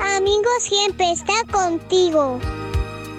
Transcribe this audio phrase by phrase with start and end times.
[0.00, 2.38] amigo siempre está contigo.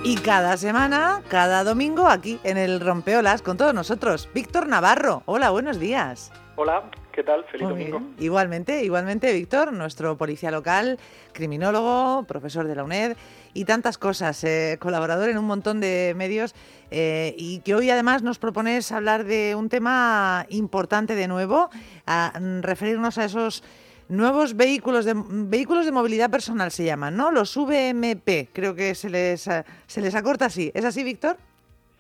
[0.04, 5.22] Y cada semana, cada domingo, aquí en el Rompeolas con todos nosotros, Víctor Navarro.
[5.26, 6.32] Hola, buenos días.
[6.56, 7.46] Hola, ¿qué tal?
[7.46, 8.00] Feliz Muy domingo.
[8.00, 8.16] bien.
[8.20, 10.98] Igualmente, igualmente, Víctor, nuestro policía local,
[11.34, 13.16] criminólogo, profesor de la UNED
[13.54, 16.56] y tantas cosas, eh, colaborador en un montón de medios
[16.90, 21.70] eh, y que hoy además nos propones hablar de un tema importante de nuevo,
[22.08, 23.64] a mm, referirnos a esos
[24.10, 27.32] nuevos vehículos de vehículos de movilidad personal se llaman, ¿no?
[27.32, 30.72] Los VMP, creo que se les eh, se les acorta así.
[30.74, 31.38] ¿Es así, Víctor?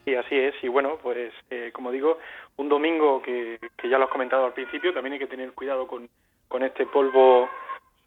[0.05, 0.55] Sí, así es.
[0.63, 2.17] Y bueno, pues eh, como digo,
[2.57, 5.87] un domingo que, que ya lo has comentado al principio, también hay que tener cuidado
[5.87, 6.09] con,
[6.47, 7.49] con este polvo,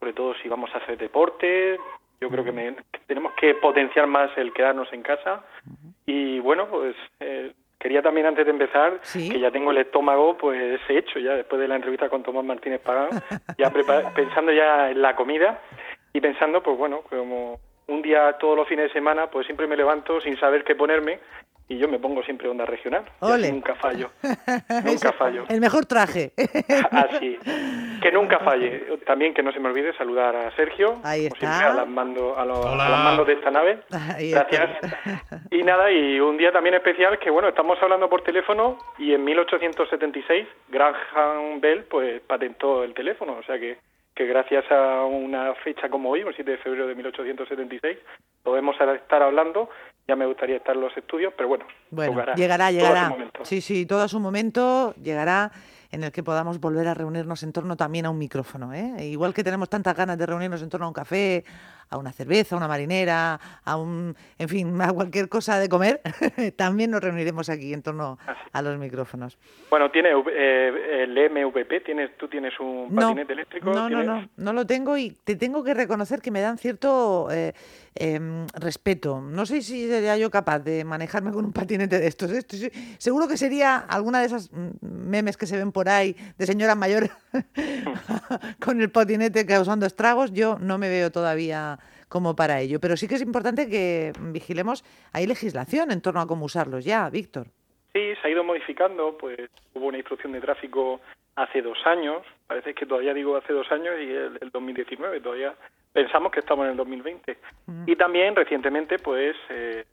[0.01, 1.79] sobre todo si vamos a hacer deporte.
[2.21, 5.45] Yo creo que, me- que tenemos que potenciar más el quedarnos en casa.
[6.07, 7.53] Y bueno, pues eh,
[7.85, 9.29] quería también antes de empezar, Sí.
[9.29, 12.81] que ya tengo el estómago pues hecho ya después de la entrevista con Tomás Martínez
[12.81, 13.11] Pagán,
[13.59, 13.71] ya
[14.17, 15.61] pensando ya en la comida
[16.15, 19.77] y pensando pues bueno, como un día todos los fines de semana pues siempre me
[19.77, 21.19] levanto sin saber qué ponerme
[21.69, 23.05] y yo me pongo siempre onda regional.
[23.21, 24.11] Nunca fallo.
[24.85, 25.45] Nunca fallo.
[25.51, 26.33] El mejor traje.
[26.91, 27.39] Así.
[28.05, 28.99] Que nunca falle.
[29.07, 31.47] También que no se me olvide saludar a Sergio, Ahí como está.
[31.59, 32.89] siempre, a, las mando- a los, a Hola.
[32.91, 33.79] los mandos de esta nave.
[34.15, 34.45] Ahí está.
[34.51, 34.95] Gracias.
[35.51, 39.25] Y nada, y un día también especial que, bueno, estamos hablando por teléfono y en
[39.25, 43.79] 1876 Graham Bell pues patentó el teléfono, o sea que,
[44.15, 47.99] que gracias a una fecha como hoy, el 7 de febrero de 1876,
[48.43, 49.71] podemos estar hablando.
[50.07, 53.09] Ya me gustaría estar en los estudios, pero bueno, Bueno, llegará, Todo a su llegará.
[53.09, 53.45] momento.
[53.47, 55.51] Sí, sí, todo a su momento llegará
[55.95, 58.73] en el que podamos volver a reunirnos en torno también a un micrófono.
[58.75, 59.07] ¿eh?
[59.07, 61.45] Igual que tenemos tantas ganas de reunirnos en torno a un café,
[61.89, 66.01] a una cerveza, a una marinera, a un, en fin, a cualquier cosa de comer,
[66.57, 68.19] también nos reuniremos aquí en torno
[68.53, 69.39] a los micrófonos.
[69.71, 73.67] Bueno, tiene eh, el MVP, tienes, tú tienes un No, patinete eléctrico.
[73.73, 74.07] no, no, ¿Tienes?
[74.07, 77.53] no, no lo tengo y te tengo que reconocer que me dan cierto eh,
[77.95, 79.21] em, respeto.
[79.21, 82.33] No sé si sería yo capaz de manejarme con un patinete de estos.
[82.33, 82.73] ¿eh?
[82.99, 86.77] Seguro que sería alguna de esas mm, memes que se ven por ahí de señoras
[86.77, 87.11] mayores
[88.65, 90.33] con el patinete causando estragos.
[90.33, 91.79] Yo no me veo todavía
[92.09, 94.85] como para ello, pero sí que es importante que vigilemos.
[95.13, 97.49] Hay legislación en torno a cómo usarlos ya, Víctor.
[97.93, 99.39] Sí, se ha ido modificando, pues
[99.75, 101.01] hubo una instrucción de tráfico
[101.37, 105.55] hace dos años, parece que todavía digo hace dos años y el, el 2019, todavía
[105.95, 107.39] pensamos que estamos en el 2020.
[107.87, 109.85] Y también recientemente, pues eh,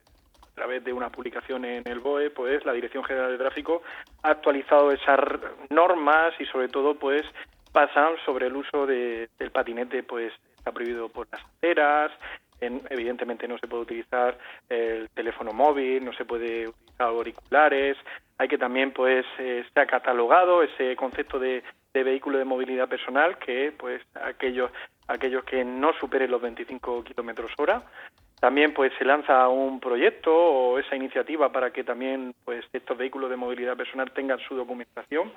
[0.52, 3.82] a través de una publicación en el BOE, pues la Dirección General de Tráfico
[4.22, 5.18] ha actualizado esas
[5.70, 7.22] normas y sobre todo, pues
[7.72, 12.12] pasan sobre el uso de- del patinete, pues está prohibido por las aceras,
[12.60, 14.36] en- evidentemente no se puede utilizar
[14.68, 17.96] el teléfono móvil, no se puede utilizar auriculares,
[18.38, 21.62] hay que también pues eh, se ha catalogado ese concepto de,
[21.94, 24.70] de vehículo de movilidad personal que pues aquellos
[25.08, 27.82] aquellos que no superen los 25 kilómetros hora
[28.42, 33.30] también pues se lanza un proyecto o esa iniciativa para que también pues estos vehículos
[33.30, 35.30] de movilidad personal tengan su documentación.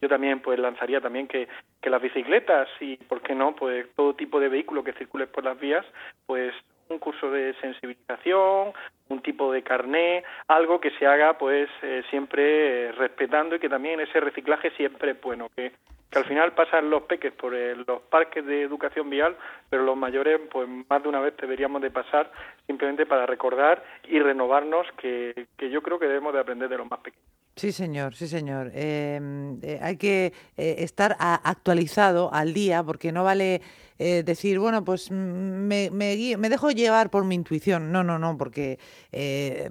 [0.00, 1.48] Yo también pues lanzaría también que,
[1.82, 5.44] que las bicicletas y por qué no pues todo tipo de vehículo que circule por
[5.44, 5.84] las vías
[6.24, 6.54] pues
[6.88, 8.72] un curso de sensibilización
[9.08, 13.68] un tipo de carné algo que se haga pues eh, siempre eh, respetando y que
[13.68, 15.72] también ese reciclaje siempre es bueno que
[16.10, 19.36] que al final pasan los peques por eh, los parques de educación vial,
[19.68, 22.30] pero los mayores, pues más de una vez deberíamos de pasar
[22.66, 26.88] simplemente para recordar y renovarnos, que, que yo creo que debemos de aprender de los
[26.88, 27.35] más pequeños.
[27.56, 28.70] Sí, señor, sí, señor.
[28.74, 29.18] Eh,
[29.62, 33.62] eh, hay que eh, estar actualizado al día porque no vale
[33.98, 37.90] eh, decir, bueno, pues mm, me, me, me dejo llevar por mi intuición.
[37.90, 38.78] No, no, no, porque,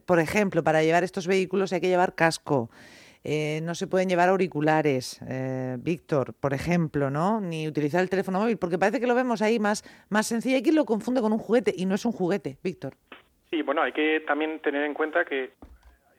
[0.08, 2.72] por ejemplo, para llevar estos vehículos hay que llevar casco.
[3.24, 5.20] no se pueden llevar auriculares,
[5.78, 7.40] Víctor, por ejemplo, ¿no?
[7.40, 10.56] Ni utilizar el teléfono móvil, porque parece que lo vemos ahí más, más sencillo.
[10.56, 12.96] Hay quien lo confunde con un juguete y no es un juguete, Víctor.
[13.52, 15.52] Sí, bueno, hay que también tener en cuenta que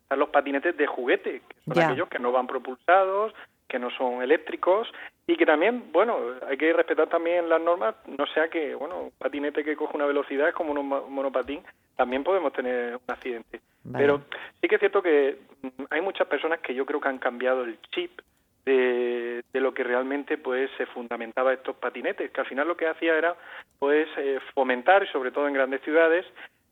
[0.06, 3.34] están los patinetes de juguete, que son aquellos que no van propulsados,
[3.68, 4.88] que no son eléctricos
[5.26, 6.16] y que también, bueno,
[6.48, 10.06] hay que respetar también las normas, no sea que, bueno, un patinete que coge una
[10.06, 11.60] velocidad es como un mo- monopatín,
[11.96, 13.60] también podemos tener un accidente.
[13.82, 14.04] Vale.
[14.04, 14.20] Pero
[14.60, 17.64] sí que es cierto que mm, hay muchas personas que yo creo que han cambiado
[17.64, 18.20] el chip
[18.64, 22.86] de, de lo que realmente pues se fundamentaba estos patinetes, que al final lo que
[22.86, 23.34] hacía era
[23.80, 26.24] pues eh, fomentar, y sobre todo en grandes ciudades,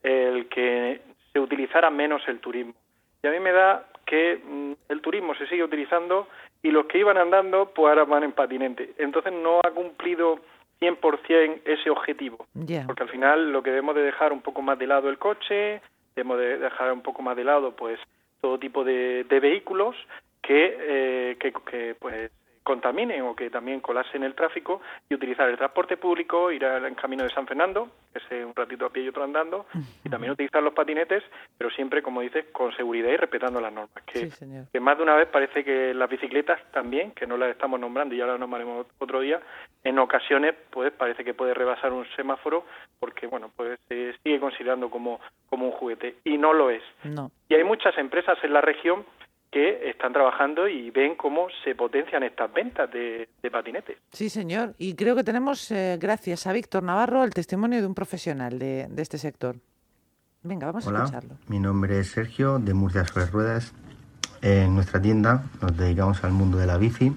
[0.04, 1.00] el que
[1.32, 2.74] se utilizara menos el turismo.
[3.24, 6.28] Y a mí me da que mm, el turismo se sigue utilizando
[6.62, 8.92] y los que iban andando pues ahora van en patinete.
[8.98, 10.40] Entonces no ha cumplido
[10.82, 12.46] 100% ese objetivo.
[12.86, 15.80] Porque al final lo que debemos de dejar un poco más de lado el coche,
[16.14, 17.98] debemos de dejar un poco más de lado pues
[18.42, 19.96] todo tipo de, de vehículos
[20.42, 22.30] que, eh, que, que, pues
[22.64, 27.22] contaminen o que también colasen el tráfico y utilizar el transporte público, ir al camino
[27.22, 29.66] de San Fernando, que es un ratito a pie y otro andando,
[30.02, 31.22] y también utilizar los patinetes,
[31.58, 34.02] pero siempre, como dices, con seguridad y respetando las normas.
[34.06, 34.30] Que,
[34.72, 38.14] que más de una vez parece que las bicicletas también, que no las estamos nombrando
[38.14, 39.40] y ya las nombraremos otro día,
[39.84, 42.64] en ocasiones pues parece que puede rebasar un semáforo
[42.98, 45.20] porque bueno pues se sigue considerando como,
[45.50, 46.82] como un juguete y no lo es.
[47.04, 47.30] No.
[47.48, 49.04] Y hay muchas empresas en la región
[49.54, 53.98] que están trabajando y ven cómo se potencian estas ventas de, patinetes.
[54.10, 54.74] Sí, señor.
[54.78, 58.88] Y creo que tenemos, eh, gracias a Víctor Navarro, el testimonio de un profesional de,
[58.96, 59.54] este sector.
[60.42, 61.36] Venga, vamos a escucharlo.
[61.46, 63.72] Mi nombre es Sergio, de Murcia sobre Ruedas.
[64.42, 67.12] En nuestra tienda nos dedicamos al mundo de la bici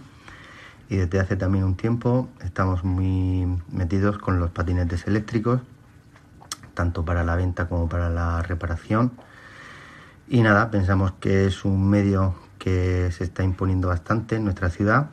[0.90, 5.62] y desde hace también un tiempo estamos muy metidos con los patinetes eléctricos,
[6.76, 9.12] tanto para la venta como para la reparación
[10.30, 15.10] y nada, pensamos que es un medio que se está imponiendo bastante en nuestra ciudad,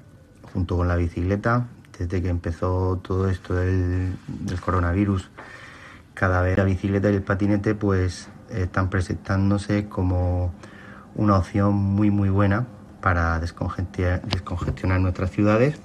[0.52, 1.69] junto con la bicicleta.
[1.96, 4.16] Desde que empezó todo esto del,
[4.64, 5.31] coronavirus,
[6.14, 10.52] cada vez la bicicleta y el patinete pues están presentándose como
[11.14, 12.66] una opción muy muy buena
[13.00, 15.78] para descongestionar, nuestras ciudades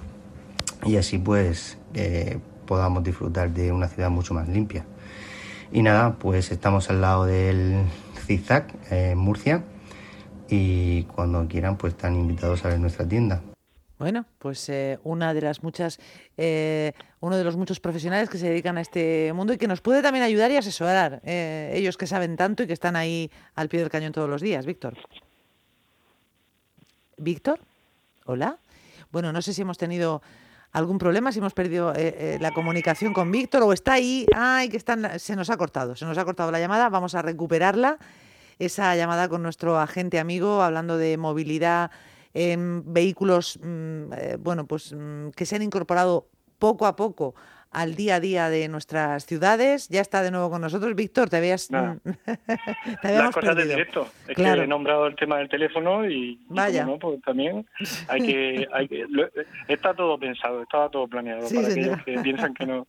[0.84, 4.84] y así pues eh, podamos disfrutar de una ciudad mucho más limpia.
[5.72, 7.84] Y nada, pues estamos al lado del
[8.26, 9.62] Zigzag en Murcia
[10.48, 13.40] y cuando quieran pues están invitados a ver nuestra tienda.
[14.00, 16.00] Bueno, pues eh, una de las muchas,
[16.36, 19.80] eh, uno de los muchos profesionales que se dedican a este mundo y que nos
[19.80, 23.68] puede también ayudar y asesorar, eh, ellos que saben tanto y que están ahí al
[23.68, 24.66] pie del cañón todos los días.
[24.66, 24.96] Víctor.
[27.16, 27.60] Víctor,
[28.24, 28.56] hola.
[29.12, 30.22] Bueno, no sé si hemos tenido
[30.72, 31.92] algún problema, si hemos perdido
[32.38, 36.04] la comunicación con Víctor o está ahí, ay, que están, se nos ha cortado, se
[36.04, 37.98] nos ha cortado la llamada, vamos a recuperarla
[38.60, 41.90] esa llamada con nuestro agente amigo hablando de movilidad
[42.34, 46.28] en vehículos mm, eh, bueno, pues, mm, que se han incorporado
[46.58, 47.34] poco a poco
[47.70, 49.88] al día a día de nuestras ciudades.
[49.88, 50.94] Ya está de nuevo con nosotros.
[50.94, 51.68] Víctor, te habías...
[53.02, 54.08] te Las cosas de directo.
[54.28, 56.84] Es que he nombrado el tema del teléfono y, Vaya.
[56.84, 57.66] no, pues también
[58.08, 58.68] hay que...
[58.72, 59.06] Hay que
[59.68, 62.86] está todo pensado, estaba todo planeado para aquellos que piensan que no,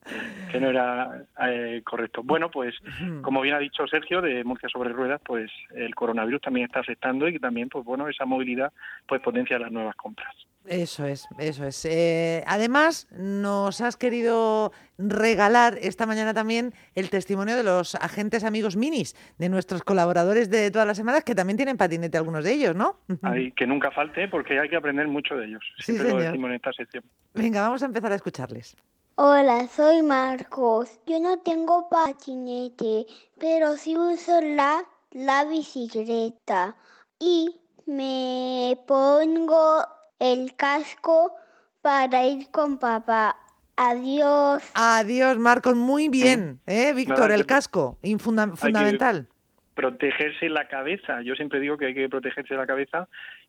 [0.50, 2.22] que no era eh, correcto.
[2.24, 2.74] Bueno, pues
[3.22, 7.28] como bien ha dicho Sergio de Murcia sobre Ruedas, pues el coronavirus también está afectando
[7.28, 8.72] y que también, pues bueno, esa movilidad
[9.06, 10.34] pues potencia las nuevas compras.
[10.66, 11.84] Eso es, eso es.
[11.84, 18.76] Eh, además, nos has querido regalar esta mañana también el testimonio de los agentes amigos
[18.76, 22.76] minis, de nuestros colaboradores de todas las semanas, que también tienen patinete algunos de ellos,
[22.76, 22.96] ¿no?
[23.22, 25.64] Hay, que nunca falte, porque hay que aprender mucho de ellos.
[25.78, 27.04] Siempre lo decimos en esta sección.
[27.34, 28.76] Venga, vamos a empezar a escucharles.
[29.16, 31.00] Hola, soy Marcos.
[31.06, 33.06] Yo no tengo patinete,
[33.38, 36.76] pero sí uso la, la bicicleta.
[37.18, 39.84] Y me pongo
[40.22, 41.34] el casco
[41.82, 43.36] para ir con papá.
[43.76, 44.62] Adiós.
[44.74, 45.74] Adiós, Marcos.
[45.74, 47.32] Muy bien, ¿eh, Víctor?
[47.32, 49.26] el casco, fundamental.
[49.74, 51.22] Protegerse la cabeza.
[51.22, 53.08] Yo siempre digo que hay que protegerse la cabeza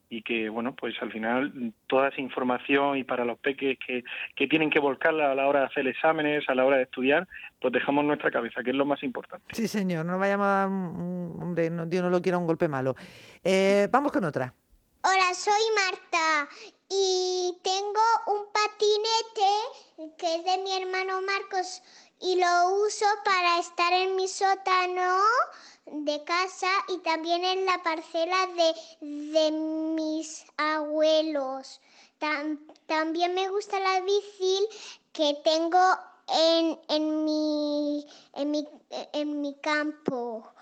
[0.09, 4.03] y que, bueno, pues al final toda esa información y para los peques que,
[4.35, 7.27] que tienen que volcarla a la hora de hacer exámenes, a la hora de estudiar,
[7.61, 9.45] protejamos nuestra cabeza, que es lo más importante.
[9.51, 10.05] Sí, señor.
[10.05, 10.65] No vayamos a...
[10.65, 12.95] Hombre, no, Dios no lo quiera un golpe malo.
[13.43, 14.53] Eh, vamos con otra.
[15.05, 16.49] Hola, soy Marta
[16.87, 21.81] y tengo un patinete que es de mi hermano Marcos
[22.21, 25.19] y lo uso para estar en mi sótano
[25.87, 28.47] de casa y también en la parcela
[29.01, 31.81] de, mis abuelos.
[32.87, 34.65] también me gusta la bici
[35.11, 35.83] que tengo
[36.29, 38.65] en, en, mi, en, mi,
[39.11, 40.52] en mi campo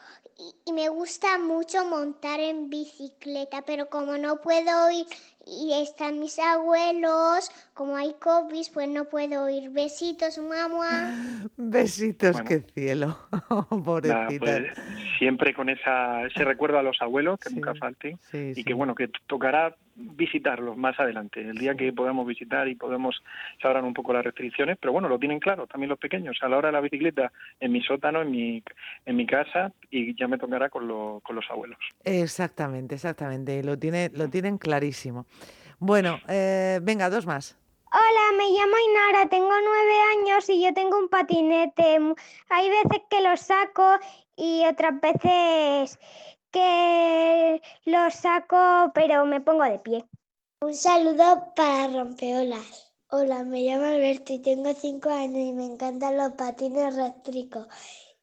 [0.66, 5.06] y, me gusta mucho montar en bicicleta, pero como no puedo ir
[5.46, 9.70] y están mis abuelos, como hay COVID, pues no puedo ir.
[9.72, 11.16] Besitos, mamá.
[11.58, 13.18] Besitos, qué cielo.
[13.70, 14.40] Pobrecita.
[14.40, 14.64] Pues,
[15.18, 19.10] siempre con esa, ese recuerdo a los abuelos, que nunca falten, y que bueno, que
[19.28, 23.22] tocará visitarlos más adelante, el día que podamos visitar y podemos
[23.62, 26.58] saber un poco las restricciones, pero bueno, lo tienen claro también los pequeños, a la
[26.58, 28.64] hora de la bicicleta en mi sótano, en mi,
[29.06, 31.80] en mi casa y ya me tocará con, con los abuelos.
[32.04, 35.26] Exactamente, exactamente, lo, tiene, lo tienen clarísimo.
[35.80, 37.58] Bueno, eh, venga, dos más.
[37.94, 41.98] Hola, me llamo Inara, tengo nueve años y yo tengo un patinete.
[42.50, 44.00] Hay veces que lo saco
[44.38, 46.00] y otras veces
[46.52, 50.06] que lo saco, pero me pongo de pie.
[50.62, 52.94] Un saludo para Rompeolas.
[53.10, 57.68] Hola, me llamo Alberto y tengo cinco años y me encantan los patines eléctricos.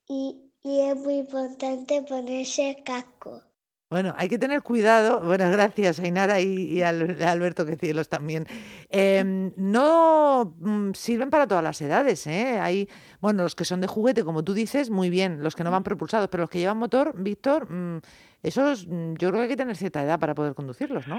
[0.06, 3.42] Y, y es muy importante ponerse el casco.
[3.90, 5.20] Bueno, hay que tener cuidado.
[5.20, 8.46] Bueno, gracias, Ainara y, y Alberto, que cielos también.
[8.90, 12.58] Em, no mm, sirven para todas las edades, ¿eh?
[12.60, 12.86] Hay,
[13.20, 15.84] bueno, los que son de juguete, como tú dices, muy bien, los que no van
[15.84, 18.00] propulsados, pero los que llevan motor, Víctor, mm,
[18.42, 21.18] esos mm, yo creo que hay que tener cierta edad para poder conducirlos, ¿no?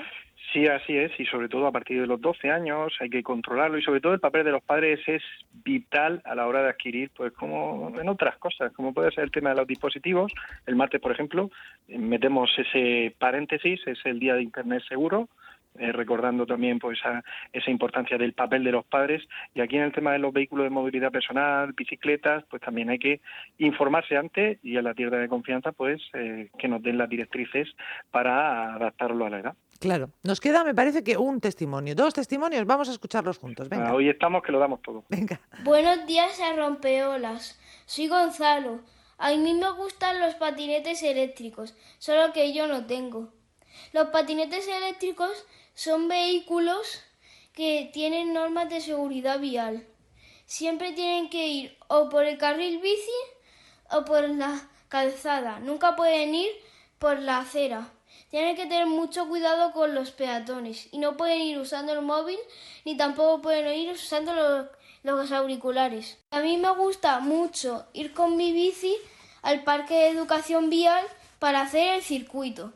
[0.52, 3.78] Sí, así es, y sobre todo a partir de los 12 años hay que controlarlo
[3.78, 5.22] y sobre todo el papel de los padres es
[5.64, 9.32] vital a la hora de adquirir, pues como en otras cosas, como puede ser el
[9.32, 10.34] tema de los dispositivos.
[10.66, 11.52] El martes, por ejemplo,
[11.88, 15.30] metemos ese paréntesis, es el día de Internet seguro,
[15.78, 19.22] eh, recordando también pues esa, esa importancia del papel de los padres
[19.54, 22.98] y aquí en el tema de los vehículos de movilidad personal, bicicletas, pues también hay
[22.98, 23.22] que
[23.60, 27.70] informarse antes y a la tierra de confianza pues eh, que nos den las directrices
[28.10, 29.56] para adaptarlo a la edad.
[29.80, 33.70] Claro, nos queda, me parece que un testimonio, dos testimonios, vamos a escucharlos juntos.
[33.70, 33.90] Venga.
[33.90, 35.06] Ah, hoy estamos que lo damos todo.
[35.08, 35.40] Venga.
[35.64, 37.58] Buenos días a Rompeolas.
[37.86, 38.82] Soy Gonzalo.
[39.18, 43.32] A mí me gustan los patinetes eléctricos, solo que yo no tengo.
[43.94, 45.46] Los patinetes eléctricos
[45.76, 47.02] son vehículos
[47.54, 49.88] que tienen normas de seguridad vial.
[50.46, 53.20] Siempre tienen que ir o por el carril bici
[53.92, 55.60] o por la calzada.
[55.60, 56.52] Nunca pueden ir
[56.98, 57.94] por la acera.
[58.30, 62.38] Tienen que tener mucho cuidado con los peatones y no pueden ir usando el móvil
[62.86, 64.70] ni tampoco pueden ir usando
[65.04, 66.20] los, auriculares.
[66.30, 68.96] A mí me gusta mucho ir con mi bici
[69.42, 71.04] al parque de educación vial
[71.40, 72.74] para hacer el circuito.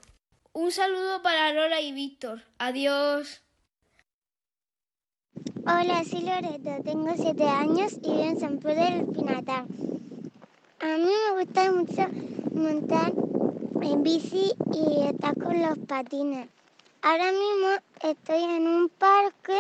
[0.54, 2.42] Un saludo para Lola y Víctor.
[2.58, 3.42] Adiós.
[5.66, 9.66] Hola, soy Loreto, tengo siete años y vivo en San Pedro del Pinatar.
[10.80, 12.08] A mí me gusta mucho
[12.54, 13.23] montar
[13.84, 16.48] en bici y está con los patines.
[17.02, 17.68] Ahora mismo
[18.02, 19.60] estoy en un parque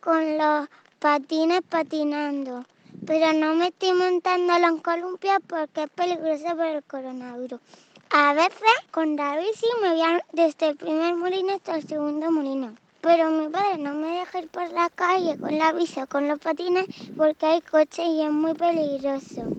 [0.00, 2.64] con los patines patinando,
[3.06, 7.60] pero no me estoy montando en columpia porque es peligroso por el coronavirus.
[8.10, 12.74] A veces con la bici me voy desde el primer molino hasta el segundo molino.
[13.00, 16.28] Pero mi padre no me deja ir por la calle con la bici o con
[16.28, 16.86] los patines
[17.16, 19.57] porque hay coches y es muy peligroso.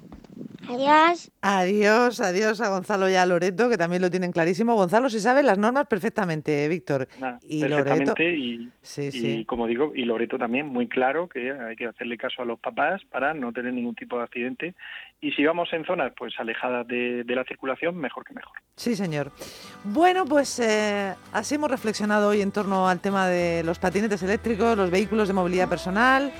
[0.69, 1.31] Adiós.
[1.41, 4.75] Adiós, adiós a Gonzalo y a Loreto, que también lo tienen clarísimo.
[4.75, 7.07] Gonzalo si sabe las normas perfectamente, Víctor.
[7.41, 12.17] y perfectamente, y, y, como digo, y Loreto también, muy claro que hay que hacerle
[12.17, 14.75] caso a los papás para no tener ningún tipo de accidente.
[15.21, 18.53] Y si vamos en zonas pues alejadas de, la circulación, mejor que mejor.
[18.75, 19.31] Sí, señor.
[19.83, 24.77] Bueno, pues eh, así hemos reflexionado hoy en torno al tema de los patinetes eléctricos,
[24.77, 26.31] los vehículos de movilidad personal.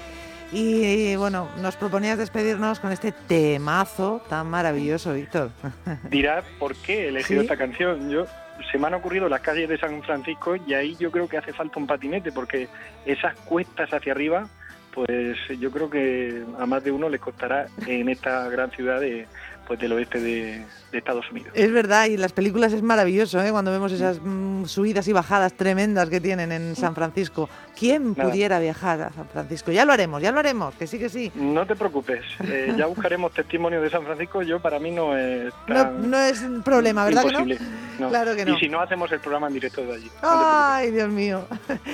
[0.52, 5.52] Y bueno, nos proponías despedirnos con este temazo tan maravilloso, Víctor.
[6.10, 8.10] Dirás por qué he elegido esta canción.
[8.10, 8.26] Yo
[8.72, 11.54] se me han ocurrido las calles de San Francisco y ahí yo creo que hace
[11.54, 12.68] falta un patinete porque
[13.06, 14.48] esas cuestas hacia arriba,
[14.94, 19.28] pues yo creo que a más de uno le costará en esta gran ciudad de,
[19.70, 21.52] pues del oeste de, Estados Unidos.
[21.54, 23.52] Es verdad, y en las películas es maravilloso, ¿eh?
[23.52, 27.48] cuando vemos esas mm, subidas y bajadas tremendas que tienen en San Francisco.
[27.78, 29.72] ¿Quién pudiera viajar a San Francisco?
[29.72, 31.32] Ya lo haremos, ya lo haremos, que sí, que sí.
[31.36, 34.42] No te preocupes, eh, ya buscaremos testimonios de San Francisco.
[34.42, 35.54] Yo, para mí, no es.
[35.68, 37.58] no, es un problema, ¿verdad imposible.
[37.58, 37.64] que
[38.00, 38.10] no?
[38.10, 38.58] Claro que no.
[38.58, 40.10] Y si no, hacemos el programa en directo de allí.
[40.24, 41.46] Ay, Dios mío.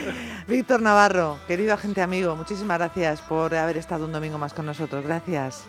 [0.48, 5.04] Víctor Navarro, querido agente amigo, muchísimas gracias por haber estado un domingo más con nosotros.
[5.04, 5.68] Gracias.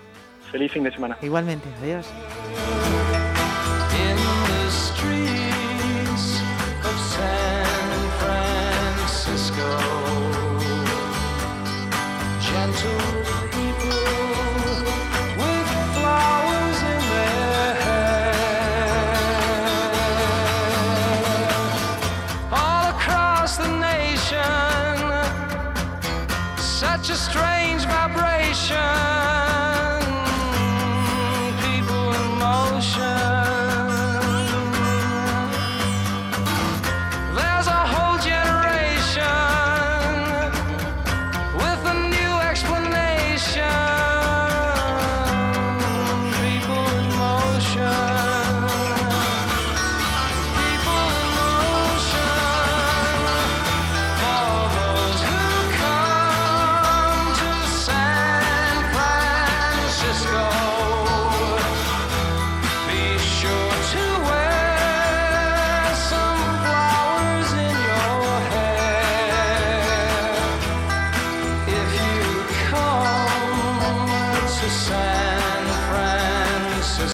[0.56, 1.18] Feliz fin de semana.
[1.20, 2.06] Igualmente, adiós.
[26.58, 29.65] such a strange vibration